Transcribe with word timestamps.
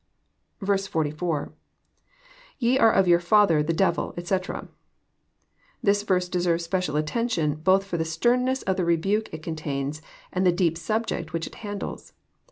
44.— 0.65 1.53
[Te 2.59 2.79
are 2.79 2.91
of 2.91 3.07
your 3.07 3.19
father 3.19 3.61
the 3.61 3.71
devils 3.71 4.15
etc."} 4.17 4.67
This 5.83 6.01
verse 6.01 6.27
deserves 6.27 6.63
special 6.63 6.95
attention, 6.95 7.57
both 7.63 7.83
for 7.85 7.97
the 7.97 8.03
sternness 8.03 8.63
of 8.63 8.77
the 8.77 8.83
rebuke 8.83 9.31
it 9.31 9.43
con 9.43 9.55
tains, 9.55 10.01
and 10.33 10.43
the 10.43 10.51
deep 10.51 10.75
subject 10.75 11.33
which 11.33 11.45
it 11.45 11.53
handles. 11.53 12.13